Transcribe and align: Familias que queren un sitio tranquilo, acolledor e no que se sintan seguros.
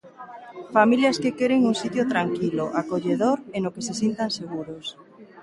Familias 0.75 1.19
que 1.23 1.35
queren 1.39 1.67
un 1.69 1.75
sitio 1.81 2.03
tranquilo, 2.13 2.65
acolledor 2.81 3.37
e 3.55 3.57
no 3.63 3.73
que 3.75 3.85
se 3.87 3.93
sintan 4.01 4.29
seguros. 4.39 4.85